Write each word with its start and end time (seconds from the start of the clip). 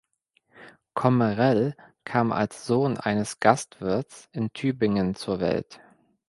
Kommerell 0.95 1.75
kam 2.05 2.31
als 2.31 2.65
Sohn 2.65 2.97
eines 2.97 3.39
Gastwirts 3.39 4.29
in 4.31 4.51
Tübingen 4.51 5.13
zur 5.13 5.39
Welt. 5.39 5.79